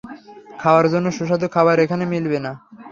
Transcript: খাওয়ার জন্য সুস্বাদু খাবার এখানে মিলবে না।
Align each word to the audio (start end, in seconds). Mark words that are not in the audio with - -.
খাওয়ার 0.61 0.85
জন্য 0.93 1.07
সুস্বাদু 1.17 1.47
খাবার 1.55 1.77
এখানে 1.85 2.03
মিলবে 2.13 2.39
না। 2.45 2.51